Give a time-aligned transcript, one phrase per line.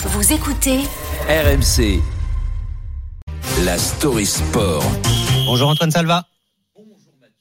[0.00, 0.78] Vous écoutez
[1.28, 2.00] RMC.
[3.64, 4.84] La story sport.
[5.46, 6.24] Bonjour Antoine Salva.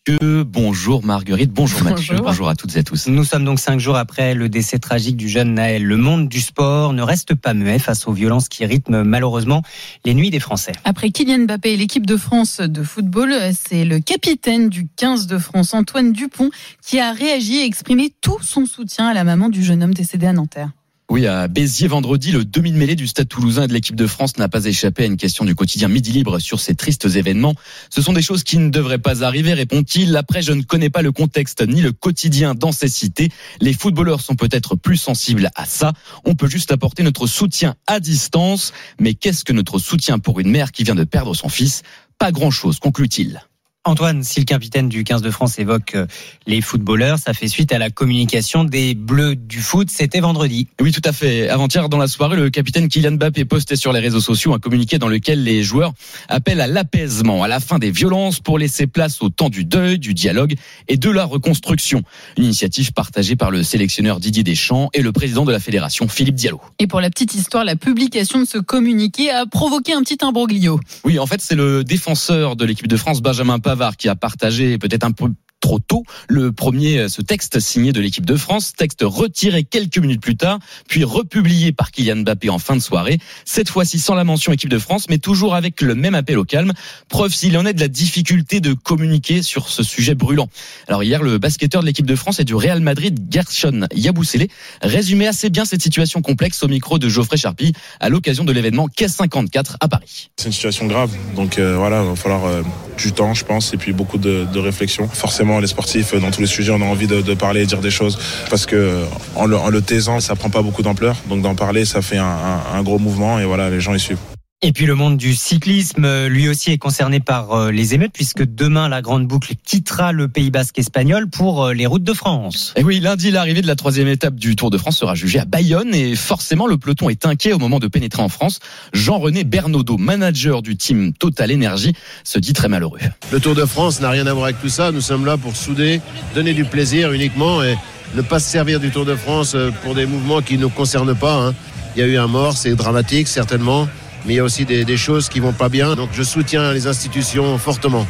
[0.09, 2.25] Mathieu, bonjour Marguerite, bonjour Mathieu, Bonjour.
[2.25, 3.07] bonjour à toutes et à tous.
[3.07, 5.83] Nous sommes donc cinq jours après le décès tragique du jeune Naël.
[5.83, 9.61] Le monde du sport ne reste pas muet face aux violences qui rythment malheureusement
[10.05, 10.71] les nuits des Français.
[10.85, 15.37] Après Kylian Mbappé et l'équipe de France de football, c'est le capitaine du 15 de
[15.37, 16.49] France, Antoine Dupont,
[16.81, 20.25] qui a réagi et exprimé tout son soutien à la maman du jeune homme décédé
[20.25, 20.69] à Nanterre.
[21.09, 24.49] Oui, à Béziers vendredi, le demi-mêlée du Stade toulousain et de l'équipe de France n'a
[24.49, 27.55] pas échappé à une question du quotidien Midi Libre sur ces tristes événements.
[27.89, 30.17] Ce sont des choses qui ne devraient pas arriver, répond-il.
[30.17, 33.29] Après, je ne connais pas le contexte ni le quotidien dans ces cités.
[33.61, 35.93] Les footballeurs sont peut-être plus sensibles à ça.
[36.25, 38.73] On peut juste apporter notre soutien à distance.
[38.99, 41.83] Mais qu'est-ce que notre soutien pour une mère qui vient de perdre son fils?
[42.19, 43.46] Pas grand-chose, conclut-il.
[43.87, 46.07] Antoine, si le capitaine du 15 de France évoque euh,
[46.45, 49.89] les footballeurs, ça fait suite à la communication des Bleus du foot.
[49.89, 50.67] C'était vendredi.
[50.81, 51.47] Oui, tout à fait.
[51.47, 54.99] Avant-hier, dans la soirée, le capitaine Kylian Mbappé postait sur les réseaux sociaux un communiqué
[54.99, 55.93] dans lequel les joueurs
[56.27, 59.99] appellent à l'apaisement, à la fin des violences pour laisser place au temps du deuil,
[59.99, 60.55] du dialogue
[60.89, 62.03] et de la reconstruction.
[62.37, 66.35] Une initiative partagée par le sélectionneur Didier Deschamps et le président de la fédération Philippe
[66.35, 66.59] Diallo.
[66.79, 70.81] Et pour la petite histoire, la publication de ce communiqué a provoqué un petit imbroglio.
[71.05, 74.77] Oui, en fait, c'est le défenseur de l'équipe de France, Benjamin Pavard, qui a partagé
[74.77, 75.31] peut-être un peu
[75.67, 80.21] trop tôt le premier ce texte signé de l'équipe de France, texte retiré quelques minutes
[80.21, 84.23] plus tard, puis republié par Kylian Mbappé en fin de soirée, cette fois-ci sans la
[84.23, 86.71] mention équipe de France, mais toujours avec le même appel au calme,
[87.09, 90.47] preuve s'il en est de la difficulté de communiquer sur ce sujet brûlant.
[90.87, 94.47] Alors hier, le basketteur de l'équipe de France et du Real Madrid, Gershon Yabusele,
[94.81, 98.87] résumait assez bien cette situation complexe au micro de Geoffrey Charpie à l'occasion de l'événement
[98.87, 100.29] K54 à Paris.
[100.37, 102.61] C'est une situation grave, donc euh, voilà, il va falloir euh,
[102.97, 105.09] du temps, je pense, et puis beaucoup de, de réflexion.
[105.09, 107.79] Forcément, les sportifs, euh, dans tous les sujets, on a envie de, parler et dire
[107.79, 108.17] des choses,
[108.49, 109.03] parce que
[109.35, 112.99] en le, taisant, ça prend pas beaucoup d'ampleur, donc d'en parler, ça fait un gros
[112.99, 114.36] mouvement, et voilà, les gens y suivent.
[114.63, 118.11] Et puis le monde du cyclisme, euh, lui aussi est concerné par euh, les émeutes,
[118.11, 122.13] puisque demain la grande boucle quittera le Pays Basque espagnol pour euh, les routes de
[122.13, 122.73] France.
[122.75, 125.45] Et oui, lundi, l'arrivée de la troisième étape du Tour de France sera jugée à
[125.45, 128.59] Bayonne et forcément le peloton est inquiet au moment de pénétrer en France.
[128.93, 132.97] Jean-René Bernaudot, manager du team Total Energy, se dit très malheureux.
[133.31, 134.91] Le Tour de France n'a rien à voir avec tout ça.
[134.91, 136.01] Nous sommes là pour souder,
[136.33, 137.77] donner du plaisir uniquement et
[138.15, 141.13] ne pas se servir du Tour de France pour des mouvements qui ne nous concernent
[141.13, 141.35] pas.
[141.35, 141.53] hein.
[141.95, 143.87] Il y a eu un mort, c'est dramatique certainement,
[144.27, 145.95] mais il y a aussi des, des choses qui vont pas bien.
[145.95, 148.05] Donc je soutiens les institutions fortement.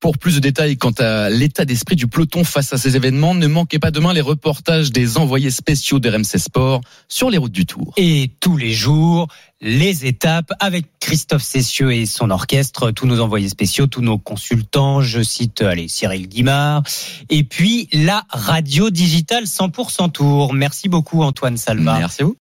[0.00, 3.46] Pour plus de détails quant à l'état d'esprit du peloton face à ces événements, ne
[3.46, 7.92] manquez pas demain les reportages des envoyés spéciaux d'RMC Sport sur les routes du Tour.
[7.98, 9.28] Et tous les jours,
[9.60, 15.02] les étapes avec Christophe Cessieux et son orchestre, tous nos envoyés spéciaux, tous nos consultants,
[15.02, 16.82] je cite allez, Cyril Guimard,
[17.28, 20.54] et puis la radio digitale 100% Tour.
[20.54, 21.98] Merci beaucoup Antoine Salva.
[21.98, 22.38] Merci à vous.